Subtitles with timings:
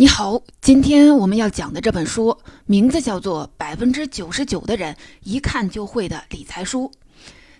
[0.00, 6.92] 你好，今天我们要讲的这本书名字叫做《百分之九十九的人一看就会的理财书》。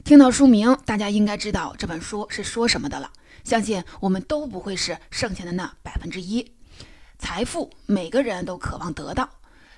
[0.05, 3.11] 听到书名，大家应该知道这本书是说什么的了。
[3.43, 6.53] 相信我们都不会是剩下的那百分之一。
[7.19, 9.29] 财富，每个人都渴望得到。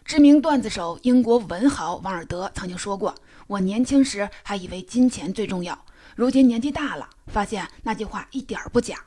[0.05, 3.15] 知名段子手、英国文豪王尔德曾经说过
[3.49, 9.03] ：“我年轻时还以为金钱最重要，如今年纪大了，发现那句话一点儿不假。”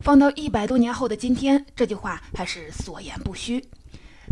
[0.00, 3.64] 放到一百多年后的今天，这句话还是所言不虚。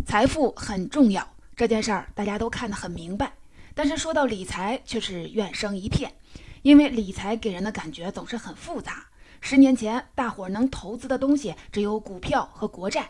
[0.05, 3.33] 财富很重要，这件事儿大家都看得很明白。
[3.73, 6.13] 但是说到理财，却是怨声一片，
[6.61, 9.07] 因为理财给人的感觉总是很复杂。
[9.41, 13.09] 十年前，大伙儿能投资的东西只有股票和国债，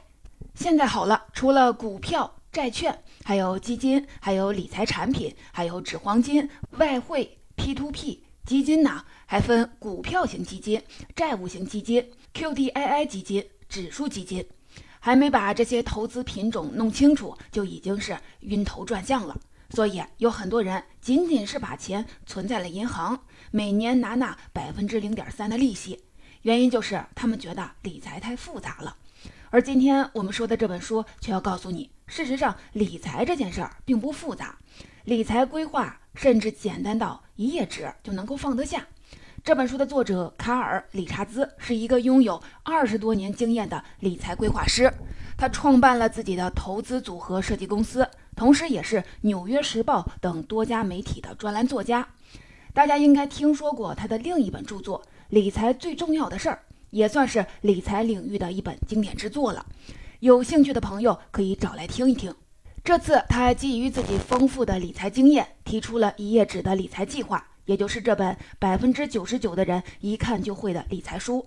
[0.55, 10.81] 现在好了，除了股票、债券，还有基金，还有理财产品，还有纸黄金、外汇、P2P 基金呢，还分股票型基金、
[11.15, 12.05] 债务型基金。
[12.35, 14.45] QDII 基金、指数基金，
[14.99, 19.39] 还没把这些投资品种弄清楚，就已经是晕头转向了。
[19.69, 23.17] 所以有很多人仅仅是把钱存在了银行，
[23.51, 26.03] 每年拿那百分之零点三的利息，
[26.41, 28.97] 原因就是他们觉得理财太复杂了。
[29.55, 34.57] 而今天我们说的这本书却要告诉你，事实上理财这件事儿并不复杂，
[35.05, 38.85] 理财规划甚至简单到一页纸就能够放得下。
[39.45, 44.91] 这本书的作者卡尔·理查兹是一个拥有二十多年经验的理财规划师，
[45.37, 52.05] 他创办了自己的投资组合设计公司，同时也是《纽约时报》等多家媒体的专栏作家。
[52.73, 59.65] 大家应该听说过他的另一本著作《理财最重要的事儿》，也算是理财领域的一本经典之作了。
[60.19, 62.33] 有兴趣的朋友可以找来听一听。
[62.83, 67.45] 这次他基于自己丰富的理财经验，提出了一页纸的理财计划。
[67.65, 71.43] 也就是这本百分之九十九的人一看就会的理财书，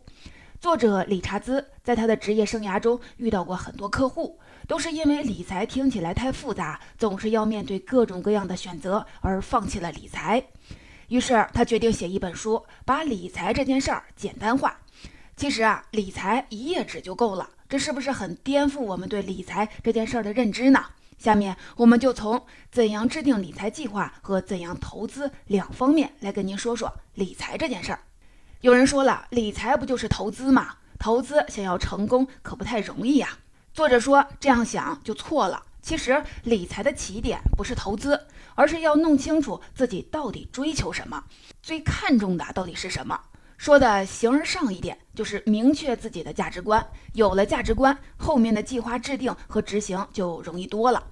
[0.61, 10.43] 作者理查兹在他的职业生涯中遇到过很多客户，都是因为理财听起来太复杂，总是要面对各种各样的选择而放弃了理财。
[11.07, 14.77] 于是他决定写一本书，把理财这件事儿简单化。
[15.39, 20.85] 其实啊，理财一页纸就够了，这是不是很颠覆我们对理财这件事儿的认知呢？
[21.17, 28.01] 下面我们就从怎样制定理财计划和怎样投资两方面来跟您说说理财这件事儿。
[28.63, 30.75] 有人说了，理财不就是投资吗？
[30.99, 33.39] 投资想要成功可不太容易呀。
[33.73, 35.63] 作者说这样想就错了。
[35.81, 41.23] 其实理财的起点不是投资，而是要弄清楚自己到底追求什么，
[41.63, 43.21] 最看重的到底是什么。
[43.59, 46.87] 说的形而上一点，就是明确自己的价值观。
[47.13, 51.05] 有了价值观，后面的计划制定和执行就容易多了。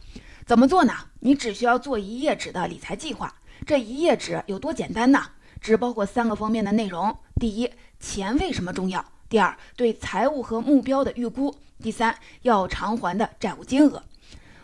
[0.46, 0.94] 怎么做呢？
[1.18, 3.34] 你只需要做一页纸的理财计划。
[3.66, 5.20] 这一页纸有多简单呢？
[5.60, 7.68] 只包括三个方面的内容：第一，
[7.98, 11.50] 钱为什么重要；第二，对财务和目标的预估；
[11.82, 14.04] 第三，要偿还的债务金额。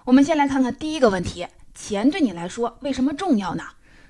[0.04, 3.64] 我们先来看看第一个问题：钱对你来说为什么重要呢？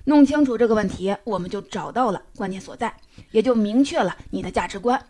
[0.05, 2.93] 弄清楚这个问题，我们就找到了关键所在，
[3.31, 5.01] 也就明确了你的价值观。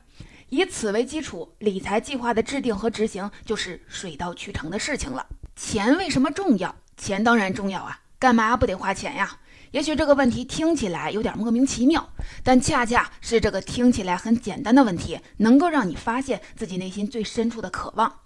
[0.51, 5.27] 以此为基础，理财计划的制定和执行就是水到渠成的事情了。
[5.57, 6.75] 钱为什么重要？
[6.97, 9.39] 钱当然重要啊，干嘛不得花钱呀？
[9.71, 12.07] 也许这个问题听起来有点莫名其妙，
[12.45, 18.21] 但恰恰是这个听起来很简单的问题，能够让你发现自己内心最深处的渴望。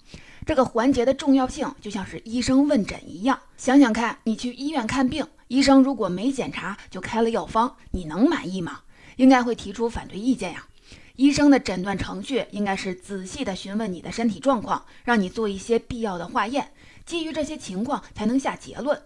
[0.45, 3.39] 这个环节的重要性就像是医生问诊一样。
[3.57, 5.25] 想想看，你去医院看病。
[5.49, 8.81] 医生如果没检查就开了药方，你能满意吗？
[9.17, 10.67] 应该会提出反对意见呀。
[11.15, 16.73] 医生的诊断程序应该是仔细的询问你的身体状况，让你做一些必要的化验，
[17.07, 19.01] 基于这些情况才能下结论。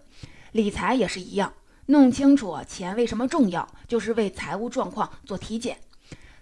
[0.52, 1.52] 理财也是一样，
[1.86, 5.78] 弄清楚钱为什么重要，就是为财务状况做体检。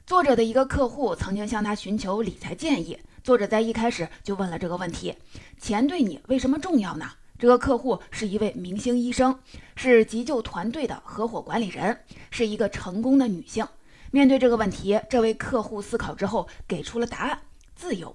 [0.06, 5.14] 作者的一个客户曾经向他寻求理财建议，作者在一开始就问了这个问题：
[5.60, 7.10] 钱对你为什么重要呢？
[7.38, 9.38] 这个客户是一位明星医生，
[9.76, 12.00] 是急救团队的合伙管理人，
[12.32, 13.64] 是一个成功的女性。
[14.10, 17.40] 面对这个问题，这位客户思考之后给出了答案：
[17.76, 18.12] 自由。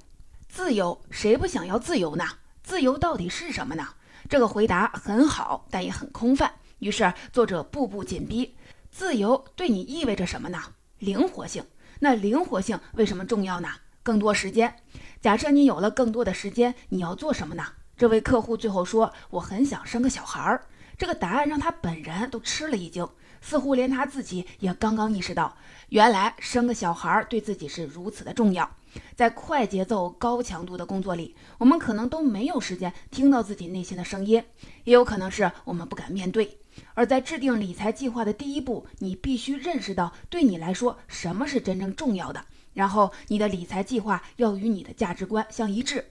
[0.50, 2.26] 自由，谁不想要自由呢？
[2.64, 3.88] 自由到底是什么呢？
[4.28, 6.52] 这个回答很好，但也很空泛。
[6.80, 8.56] 于是作者步步紧逼：
[8.92, 10.60] 自由对你意味着什么呢？
[11.00, 11.64] 灵活性。
[12.00, 13.69] 那灵活性为什么重要呢？
[14.04, 14.76] 更多时间。
[15.22, 17.64] 假设你有了更多的时间，你要做什么呢？
[18.04, 20.66] 这位客户最后说：“我很想生个小孩儿。”
[21.00, 23.08] 这个答案让他本人都吃了一惊，
[23.40, 25.56] 似乎连他自己也刚刚意识到，
[25.88, 28.70] 原来生个小孩儿对自己是如此的重要。
[29.16, 34.44] 在快节奏、高强度的工作里，我们可能都没有时间听到自己内心的声音，
[34.84, 36.60] 也有可能是我们不敢面对。
[36.96, 46.04] 而在制定理财计划的第一步，你必须认识到对你来说什么是真正重要的，然后你的理财计划要与你的价值观相一致。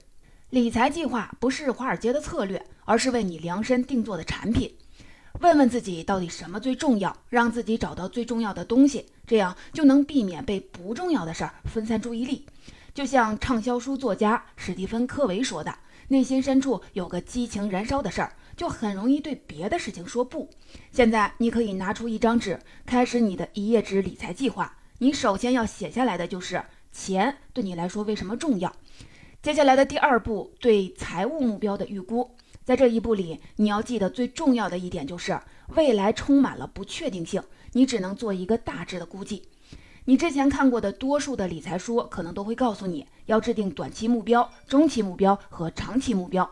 [0.53, 4.71] 理财计划不是华尔街的策略，而是为你量身定做的产品。
[5.39, 12.45] 问问自己到底什么最重要，让自己找到最重要的东西，这样就能避免被不重要的事儿分散注意力。
[12.93, 15.75] 就像畅销书作家史蒂芬·科维说的
[16.09, 20.47] ：“内心深处有个激情燃烧的事儿，就很容易对别的事情说不。”
[20.93, 24.77] 现在你可以拿出一张纸，开始你的一页纸理财计划。
[24.99, 28.71] 你首先要写下来的就是钱对你来说为什么重要。
[29.43, 32.33] 接下来的第二步，对财务目标的预估。
[32.63, 35.37] 在这一步里，你要记得最重要的一点就是
[35.75, 37.43] 未来充满了不确定性，
[37.73, 39.43] 你只能做一个大致的估计。
[40.05, 46.49] 你之前看过的多数的理财书可能都会告诉你要制定短期目标、中期目标和长期目标。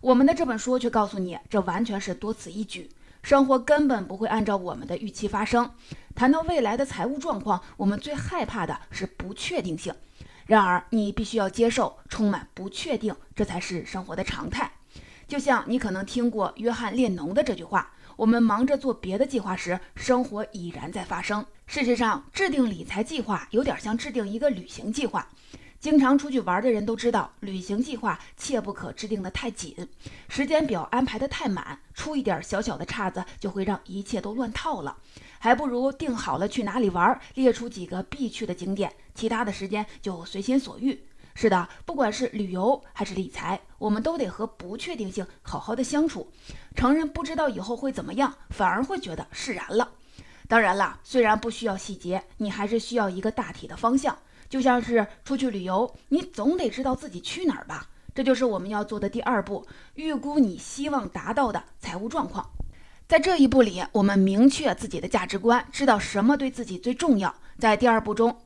[0.00, 2.90] 我们的这本书却告诉你，这完全是多此一举，
[3.22, 5.70] 生活根本不会按照我们的预期发生。
[6.16, 9.94] 谈到未来的财务状况，我们最害怕的是不确定性。
[10.52, 14.70] 然而，你必须要接受充满不确定，这才是生活的常态。
[15.26, 25.26] 就像你可能听过约翰列侬的这句话：“我们忙着做别的计划时，生活已然在发生。”事实上，制定理财计划有点像制定一个旅行计划。
[25.82, 29.74] 经常出去玩的人都知道，旅行计划切不可制定的太紧，
[30.28, 34.96] 时间表安排的太满，出一点小小的岔子就会让一切都乱套了。
[35.40, 40.96] 还不如定好了去哪里玩，列出几个必去的景点，其他的时间就随心所欲。
[41.34, 46.30] 是的，不管是旅游还是理财，我们都得和不确定性好好的相处。
[46.76, 49.90] 承认不知道以后会怎么样，反而会觉得释然了。
[50.46, 54.16] 当然了，虽然不需要细节，你还是需要一个大体的方向。
[54.52, 57.88] 就像是出去旅游，你总得知道自己去哪儿吧？
[58.14, 62.46] 这就是我们要做的第二步，预估你希望达到的财务状况。
[63.08, 67.34] 在这一步里，我们明确自己的价值观，知道什么对自己最重要。
[67.58, 68.36] 在第二步中，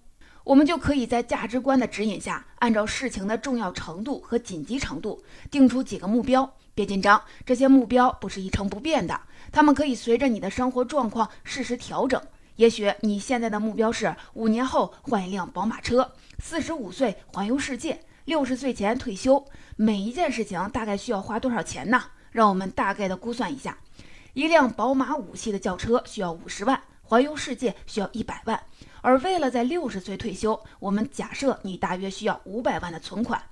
[0.45, 5.21] 我们就可以在价值观的指引下，按照事情的重要程度和紧急程度，
[5.51, 6.49] 定出几个目标。
[6.73, 9.21] 别紧张，这些目标不是一成不变的，
[9.51, 12.23] 他们可以随着你的生活状况适时调整。
[12.57, 19.45] 也许你现在的目标是五年后换一辆宝马车，四十五岁环游世界，六十岁前退休。
[19.77, 22.03] 每一件事情大概需要花多少钱呢？
[22.31, 23.79] 让我们大概的估算一下：
[24.33, 28.59] 一辆宝马五系的轿车需要五十万，环游世界需要一百万。
[29.03, 33.43] 而为了在六十岁退休，我们假设你大约需要五百万的存款。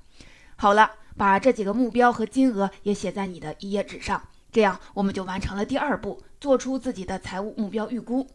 [0.57, 8.27] 好了，把这几个目标和金额也写在你的一页纸上，这样我们就完成了第二步，做出自己的财务目标预估。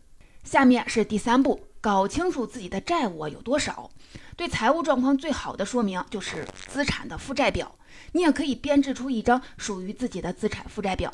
[0.44, 3.90] 下面是第三步，搞清楚自己的债务有多少。
[4.36, 7.76] 对财务状况最好的说明就是资产的负债表。
[8.14, 11.14] 你也可以编制出一张属于自己的资产负债表。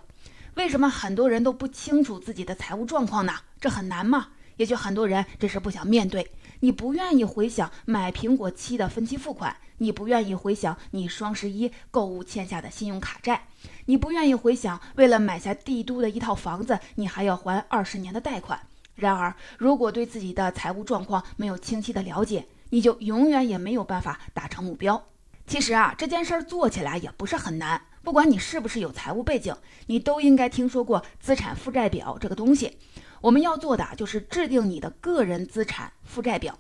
[0.53, 3.33] 为什么很多人都不清楚自己的财务状况呢？
[3.59, 4.29] 这很难吗？
[4.57, 6.31] 也许很多人只是不想面对。
[6.61, 13.47] 你不愿意回想买苹果七的分期付款，你不愿意回想你双十一购物欠下的信用卡债，
[13.85, 18.57] 你不愿意回想为了买下帝都的一套房子，你还要还二十年的贷款。
[18.95, 25.01] 然而，如果对自己的财务状况没有清晰的了解，你就永远也没有办法达成目标。
[25.45, 27.81] 其实啊，这件事儿做起来也不是很难。
[28.01, 29.55] 不管你是不是有财务背景，
[29.87, 32.77] 你都应该听说过资产负债表这个东西。
[33.21, 36.57] 我们要做的就是制定你的个人资产负债表。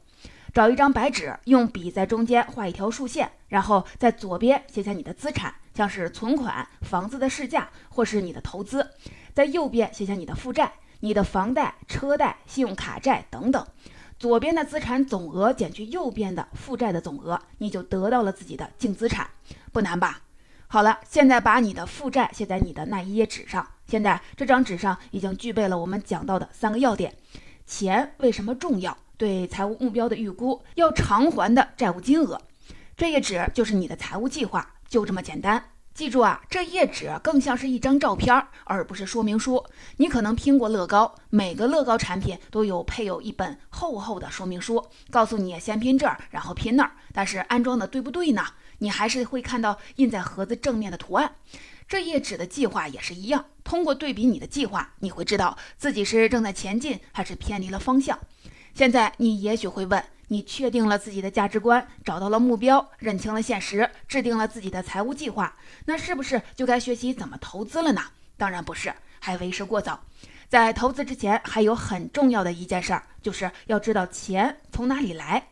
[0.53, 8.81] 找一张白纸，用笔在中间画一条竖线，然后在左边写下你的资产，像是存款、房子的市价或是你的投资；
[9.33, 10.71] 在右边写下你的负债。
[11.01, 13.65] 你的房贷、车贷、信用卡债等等，
[14.17, 19.29] 左边的资产总额减去右边的负债的总额，你就得到了自己的净资产，
[19.71, 20.21] 不难吧？
[20.67, 23.65] 好了，现在把你的负债写在你的那一页纸上。
[23.87, 27.13] 现在这张纸上已经具备了我们讲到的三个要点：
[27.67, 28.97] 钱为什么重要？
[29.17, 32.41] 对财务目标的预估，要偿还的债务金额。
[32.97, 35.63] 这页纸就是你的财务计划，就这么简单。
[35.95, 39.65] 记住啊，这页纸更像是一张照片，而不是说明书。
[39.95, 46.91] 你可能拼过乐高，每个乐高产品都有配有一本厚厚的说明书，告诉你先拼这儿，然后拼那儿。
[47.13, 48.45] 但是安装的对不对呢？
[48.79, 51.33] 你还是会看到印在盒子正面的图案。
[51.87, 58.19] 这页纸的计划也是一样，通过对比你的计划，你会知道自己是正在前进，还是偏离了方向。
[58.73, 60.03] 现在你也许会问。
[60.27, 65.55] 你确定了自己的价值观，找到了目标，认清了现实，制定了自己的财务计划，
[65.85, 68.01] 那是不是就该学习怎么投资了呢？
[68.37, 70.03] 当然不是，还为时过早。
[70.47, 75.47] 在投资之前，还有很重要的一件事儿，就是要知道钱从哪里来。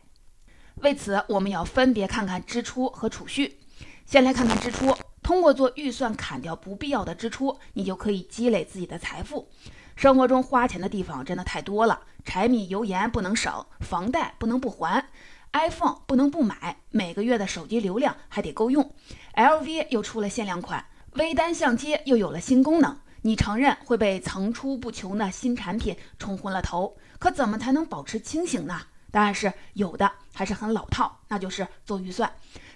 [0.76, 3.58] 为此，我们要分别看看支出和储蓄。
[4.06, 9.48] 先来看看支出，通过做预算砍掉不必要的支出，你就可以积累自己的财富。
[9.96, 15.08] 生活中花钱的地方真的太多了，柴米油盐不能省，房贷不能不还
[15.52, 18.92] ，iPhone 不能不买，每个月的手机流量还得够用。
[19.34, 22.98] LV 又出了限量款，微单相机又有了新功能。
[23.22, 28.78] 你承认会被层出不穷的新产品冲昏了头，可怎么才能保持清醒呢？
[29.10, 32.30] 答案是有的，还是很老套，那就是做预算。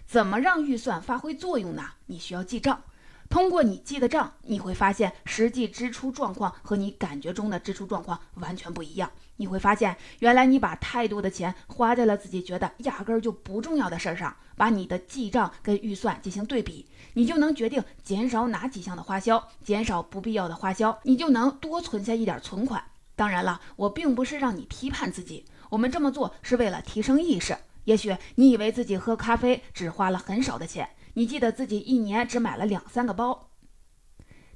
[0.07, 1.83] 怎么让预算发挥作用呢？
[2.07, 2.81] 你需要记账。
[3.29, 9.11] 通过你记的账，你会发现实际支出状况和你感觉中的支出状况完全不一样。
[9.37, 14.35] 你会发现，原来你把太多的钱花在了自己觉得压根儿就不重要的事儿上。
[14.57, 22.83] 把你的记账跟预算进行对比，你就能决定减少哪几项的花销，减少不必要的花销，你就能多存下一点存款。
[23.15, 27.57] 当然了，我并不是让你批判自己，我们这么做是为了提升意识。
[27.85, 30.91] 也许你以为自己喝咖啡只花了很少的钱。
[31.19, 33.51] 你记得自己一年只买了两三个包，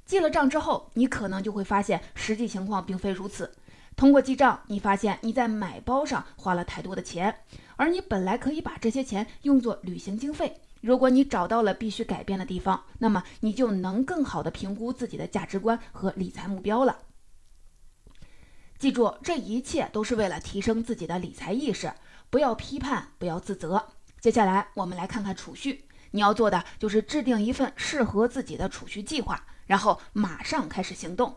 [0.05, 3.53] 记了账之后，你可能就会发现实际情况并非如此。
[3.97, 7.35] 通过记账，你发现你在买包上花了太多的钱，
[7.75, 10.61] 而你本来可以把这些钱用作旅行经费。
[10.79, 16.97] 如果你找到了必须改变的地方，那么你就能更好的评估自己的价值观和理财目标了。
[18.79, 21.91] 记住，这一切都是为了提升自己的理财意识，
[22.29, 23.85] 不要批判，不要自责。
[24.21, 25.83] 接下来，我们来看看储蓄。
[26.15, 31.35] 你要做的就是制定一份适合自己的储蓄计划，然后马上开始行动。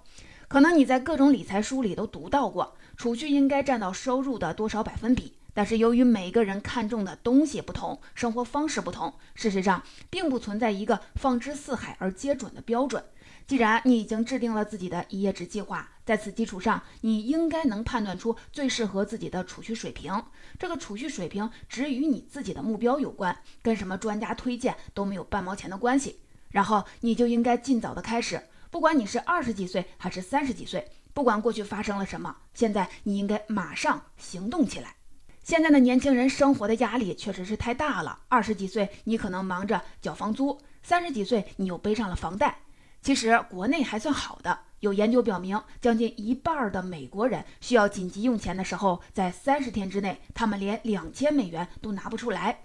[0.49, 5.33] 可能你在各种理财书里都读到过，储蓄应该占到收入的多少百分比。
[5.55, 13.03] 但是由于每个人看重的东西不同，生活方式不同，事实上并不存在一个放之四海而皆准的标准。
[13.47, 20.21] 既然你已经制定了自己的一页纸计划，在此基础上，你应该能判断出最适合自己的储蓄水平。
[20.59, 26.19] 这个储蓄水平只与你自己的目标有关，跟什么专家推荐都没有半毛钱的关系。
[26.51, 30.85] 然后你就应该尽早的开始，不管你是二十几岁还是三十几岁，
[31.15, 34.97] 不管过去发生了什么，现在你应该马上行动起来。
[35.45, 38.19] 现在的年轻人生活的压力确实是太大了。
[38.27, 42.59] 二十几岁你可能忙着缴房租，三十几岁你又背上了房贷。
[43.07, 52.65] 其实国内还算好的，有研究表明，将近一半的美国人需要紧急用钱的时候，在三十天之内，他们连两千美元都拿不出来。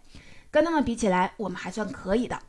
[0.50, 2.40] 跟他们比起来，我们还算可以的。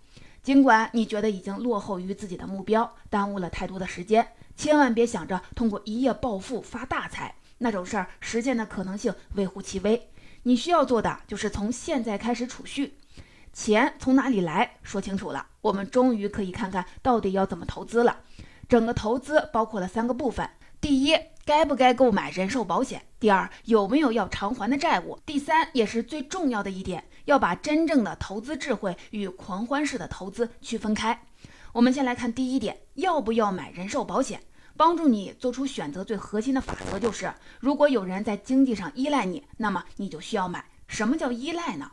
[0.42, 10.08] 尽管你觉得已经落后于自己的目标，耽误了太多的时间，千万别想着通过一夜暴富发大财，那种事儿实现的可能性微乎其微。
[10.44, 12.94] 你需要做的就是从现在开始储蓄。
[13.52, 18.20] 钱从哪里来说清楚了，我们终于可以看看到底要怎么投资了。
[18.68, 20.48] 整个投资包括了三个部分：
[20.80, 31.22] 第一，该不该购买人寿保险；第二，有没有要偿还的债务；第三，也是最重要的一点，要把真正的投资智慧与狂欢式的投资区分开。
[31.72, 34.40] 我们先来看第一点，要不要买人寿保险？
[34.74, 37.30] 帮助你做出选择最核心的法则就是：
[37.60, 40.64] 如果有人在经济上依赖你，那么你就需要买。
[40.86, 41.90] 什么叫依赖呢？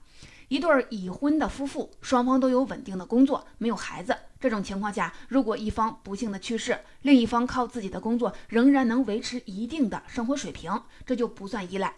[0.50, 4.18] 一对已婚的夫妇，双方都有稳定的工作，没有孩子。
[4.40, 11.94] 这种情况下，如果一方不幸的去世，另一方靠自己的工作仍然能维持一定的生活水平，这就不算依赖。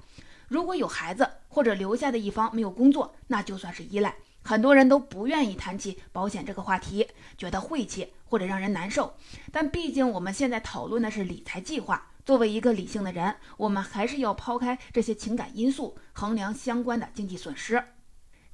[0.50, 4.13] 如果有孩子或者留下的一方没有工作，那就算是依赖。
[4.43, 9.13] 很多人都不愿意谈起保险这个话题，觉得晦气或者让人难受。
[9.50, 17.81] 但毕竟我们现在讨论的是理财计划，作为一个理性的人，我们还是要抛开这些情感因素，衡量相关的经济损失。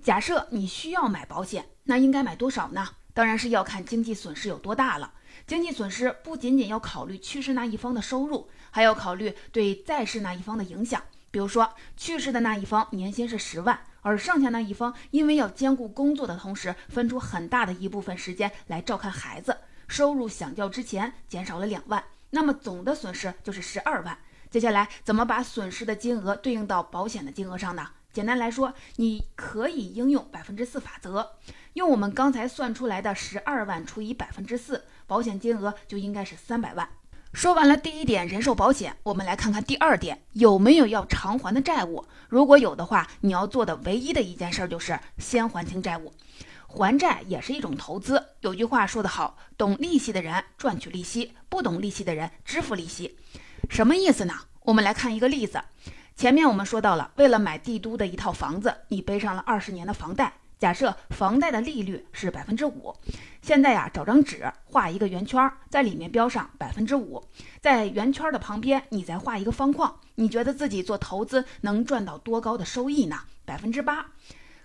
[0.08, 2.88] 假设你需要买保险，那应该买多少呢？
[3.14, 5.12] 当然是要看经济损失有多大了。
[5.46, 11.04] 经济损失不仅仅要考虑去世那一方的收入，还要考虑对在世那一方的影响。
[11.30, 19.58] 比如说，去世的那一方年薪是十万，而剩下那一方因为要兼顾工作的同时，分出很大的一部分时间来照看孩子，
[19.90, 24.18] 收入相较之前减少了两万，那么总的损失就是十二万。
[24.50, 27.90] 接下来怎么把损失的金额对应到保险的金额上呢？
[28.18, 31.34] 简单来说，你可以应用百分之四法则，
[31.74, 36.90] 用我们刚才算出来的十二万除以百分之四，保险金额就应该是三百万。
[37.32, 42.04] 说完了第一点人寿保险，我们来看看第二点，有没有要偿还的债务？
[42.28, 46.12] 如果有的话，你要做的唯一的一件事就是先还清债务。
[46.66, 48.30] 还债也是一种投资。
[48.42, 53.16] 有句话说得好，懂利息的人赚取利息，不懂利息的人支付利息。
[53.70, 54.34] 什么意思呢？
[54.62, 55.62] 我们来看一个例子。
[56.18, 60.34] 前面我们说到了，为了买帝都的一套房子，你背上了二十年的房贷。
[60.58, 62.92] 假设房贷的利率是百分之五，
[63.44, 67.24] 现在呀，找张纸画一个圆圈，在里面标上百分之五，
[67.62, 69.96] 在圆圈的旁边你再画一个方框。
[70.16, 73.20] 你觉得自己做投资能赚到多高的收益呢？
[73.46, 74.08] 百分之八，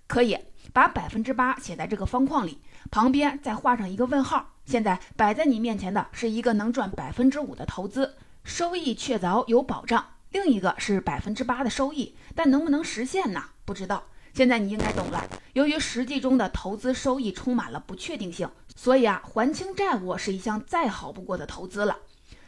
[0.07, 0.39] 可以
[0.73, 4.55] 把百分之八写在这个方框里，旁边再画上一个问号。
[4.65, 10.03] 现在摆在你面前的是一个能赚百分之五的投资，收益确凿有保障。
[10.33, 13.45] 另一个是百分之八的收益，但能不能实现呢？
[13.65, 14.03] 不知道。
[14.35, 15.23] 现在你应该懂了，
[15.53, 21.99] 由于实际中的投资收益充满了不确定性，所以啊，还清债务是一项再好不过的投资了。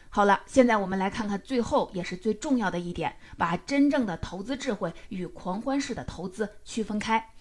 [0.09, 7.33] 好了，现在我们来看看最后也是最重要的一点，把真正的投资智慧与狂欢式的投资区分开。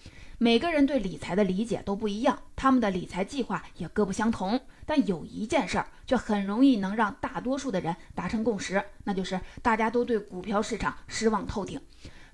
[0.44, 4.60] 每个人对理财的理解都不一样，他们的理财计划也各不相同。
[4.84, 11.80] 但有一件事儿却很容易能让大多数的人达成共识，那就是大家都对股票市场失望透顶。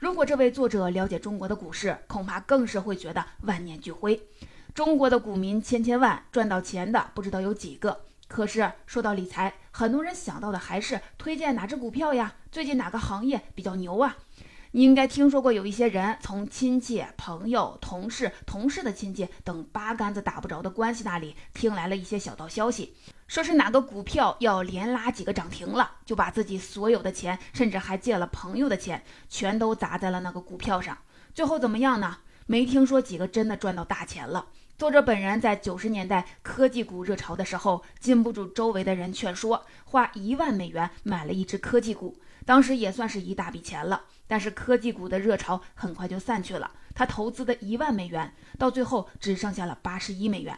[0.00, 4.20] 如果这位作者了解中国的股市，恐怕更是会觉得万念俱灰。
[4.74, 8.06] 中国的股民千千万，赚到钱的不知道有几个。
[8.26, 12.34] 可是说到理财，很多人想到的还是推荐哪只股票呀？
[12.50, 14.16] 最近哪个行业比较牛啊？
[14.72, 22.94] 你应该听说过有一些人从亲戚、朋友、同事、同事的亲戚等八竿子打不着的关系那里听来了一些小道消息，
[23.26, 30.96] 说是哪个股票要连拉几个涨停了，就把自己所有的钱，甚至还借了朋友的钱，全都砸在了那个股票上。
[31.34, 32.18] 最后怎么样呢？
[32.46, 34.46] 没听说几个真的赚到大钱了。
[34.78, 44.04] 作者本人在九十年代科技股热潮的时候，禁不住周围的人劝说，花一万美元买了一只科技股，当时也算是一大笔钱了。
[44.30, 50.56] 但是科技股的热潮很快就散去了，他投资的一万美元到最后只剩下了八十一美元。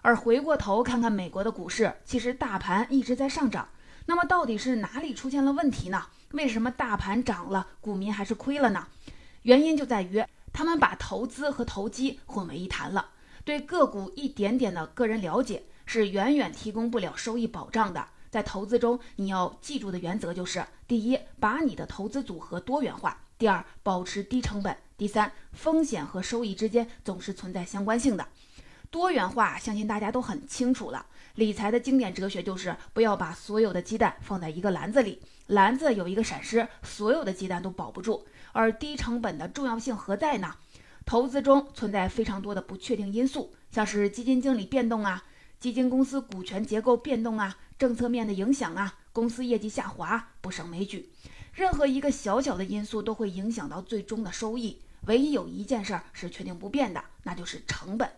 [0.00, 3.68] 而回过头看看美国的股市，其实大盘一直在上涨。
[4.06, 6.06] 那么到底是哪里出现了问题呢？
[6.32, 8.88] 为什么大盘涨了，股民还是亏了呢？
[9.42, 13.10] 原因就在于他们把投资和投机混为一谈了。
[13.44, 18.08] 对个股一点点的个人了解是远远提供不了收益保障的。
[18.32, 28.26] 在投资中，你要记住的原则就是：第一，把你的投资组合多元化；第二，保持低成本；第三，风险和收益之间总是存在相关性的。
[28.90, 31.04] 多元化，相信大家都很清楚了。
[31.34, 38.26] 理财的经典哲学就是不要把所有的鸡蛋放在一个篮子里，篮子有一个闪失，所有的鸡蛋都保不住。
[38.52, 40.54] 而低成本的重要性何在呢？
[41.04, 45.22] 投资中存在非常多的不确定因素，像是基金经理变动啊、
[45.62, 51.12] 基金公司股权结构变动啊、政策面的影响啊、公司业绩下滑，不胜枚举。
[51.54, 54.82] 任何一个小小的因素都会影响到最终的收益。
[55.06, 58.10] 唯一有一件事儿是确定不变的，那就是成本。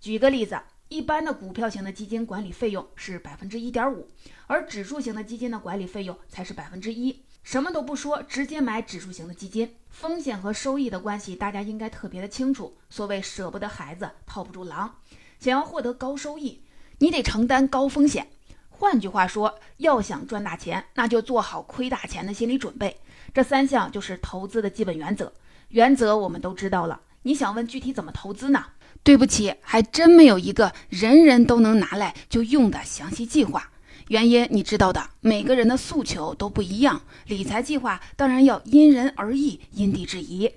[0.00, 4.08] 举个例子，一般的股票型的基金管理费用是百分之一点五，
[4.48, 7.22] 而指数型的基金的管理费用才是百分之一。
[7.44, 12.76] 什么都不说，直接买指数型的基金，风险和收益的关系大家应该特别的清楚。
[12.88, 14.96] 所谓舍不得孩子套不住狼，
[15.38, 16.64] 想要获得高收益，
[17.00, 18.26] 你得承担高风险。
[18.68, 22.94] 换句话说，要想赚大钱，那就做好亏大钱的心理准备。
[23.32, 25.32] 这三项就是投资的基本原则。
[25.70, 28.66] 原则我们都知道了，你想问具体怎么投资呢？
[29.02, 33.70] 对不起，还真没有一个人人都能拿来就用的详细计划。
[34.08, 40.52] 原因你知道的，每个人的诉求都不一样，理财计划当然要因人而异，因地制宜。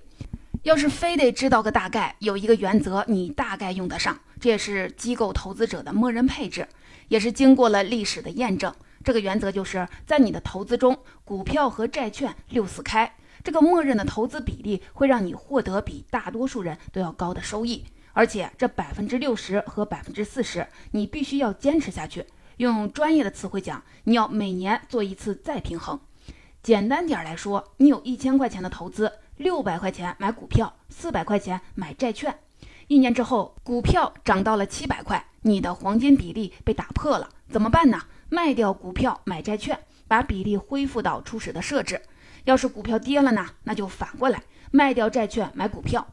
[0.64, 6.66] 要是非得知道个大概，有一个原则你大概用得上，这也是机构投资者的默认配置，
[7.10, 8.74] 也是经过了历史的验证。
[9.04, 22.26] 这个原则就是在你的投资中，股票和债券六四开，这个默认的投资比例会让你获得比大多数人都要高的收益，而且这百分之六十和百分之四十，你必须要坚持下去。
[22.56, 26.00] 用专业的词汇讲，你要每年做一次再平衡。
[26.62, 32.38] 简单点来说，你有一千块钱的投资，六百块钱买股票，四百块钱买债券。
[32.88, 38.02] 一年之后，股票涨到了七百块，你的黄金比例被打破了，怎么办呢？
[38.30, 42.02] 卖掉股票买债券，把比例恢复到初始的设置。
[42.44, 43.48] 要是股票跌了呢？
[43.64, 46.06] 那就反过来卖掉债券买股票。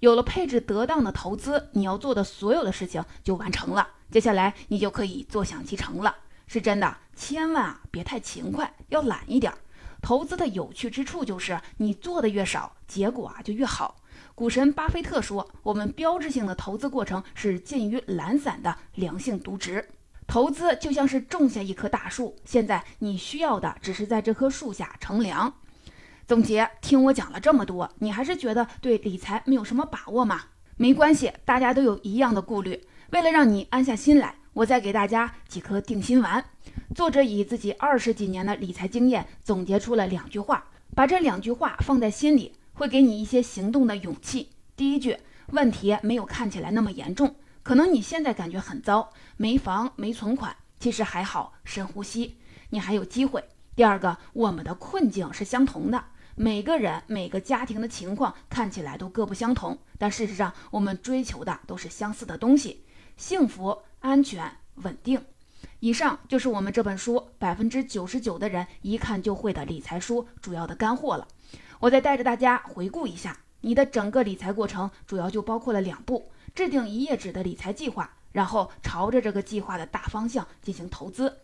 [0.00, 3.88] 有了配置得当的投资，你要做的所有的事情就完成了。
[4.10, 6.14] 接下来你就可以坐享其成了。
[6.46, 9.52] 是真的，千万别太勤快，要懒一点。
[10.06, 13.96] 投资的有趣之处就是你做的越少，结果啊就越好。
[14.36, 19.84] 股神巴菲特说：“我们标志性的投资过程是近于懒散的良性渎职。
[20.28, 25.52] 投资就像是种下一棵大树，现在你需要的只是在这棵树下乘凉。”
[26.24, 30.40] 总结，听我讲了这么多，你还是觉得对理财没有什么把握吗？
[30.76, 32.80] 没关系，大家都有一样的顾虑。
[33.10, 36.42] 为了让你安下心来，我再给大家几颗定心丸。
[36.94, 40.64] 作者以自己二十几年的理财经验总结出了两句话，
[40.94, 44.48] 把这两句话放在心里，会给你一些行动的勇气。
[44.74, 52.38] 第一句，问题没有看起来那么严重，可能你现在感觉很糟，没房没存款，其实还好，深呼吸，
[52.70, 53.44] 你还有机会。
[53.74, 56.02] 第二个，我们的困境是相同的。
[56.34, 62.84] 每个人、每个家庭的情况看起来都各不相同，但事实上，我们追求的都是相似的东西：
[63.18, 65.20] 幸福、安全、稳定。
[65.80, 71.26] 以上就是我们这本书百分之九十九的人一看就会的理财书主要的干货了。
[71.80, 73.36] 我再带着大家回顾一下。
[73.62, 81.38] 你的整个理财过程主要就包括了两步：制定一页纸的理财计划，然后朝着这个计划的大方向进行投资。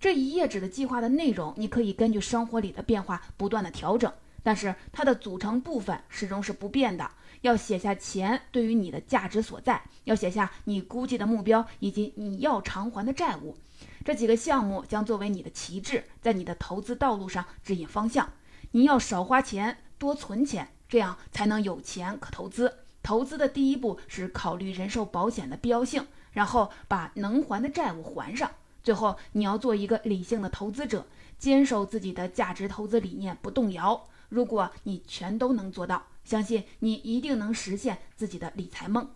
[0.00, 4.12] 这一页纸的计划的内容，你可以根据生活里的变化不断的调整，
[4.48, 7.10] 但是它的组成部分始终是不变的。
[7.42, 13.58] 要写下钱对于你的价值所在，要写下你估计的目标以及你要偿还的债务。
[14.06, 18.32] 这几个项目将作为你的旗帜，在你的投资道路上指引方向。
[18.70, 22.78] 你要少花钱，多存钱，这样才能有钱可投资。
[23.02, 28.50] 投资的第一步是考虑人寿保险的必要性，然后把能还的债务还上。
[28.82, 31.04] 最后，你要做一个理性的投资者，
[31.38, 34.08] 坚守自己的价值投资理念不动摇。
[34.28, 39.08] 如果你全都能做到，相信你一定能实现自己的理财梦。